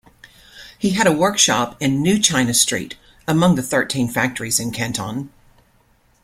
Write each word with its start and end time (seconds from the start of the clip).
He 0.79 0.93
had 0.93 1.05
a 1.05 1.11
workshop 1.11 1.77
in 1.79 2.01
'New 2.01 2.17
China 2.17 2.55
Street' 2.55 2.97
among 3.27 3.53
the 3.53 3.61
Thirteen 3.61 4.07
Factories 4.07 4.59
in 4.59 4.71
Canton. 4.71 5.29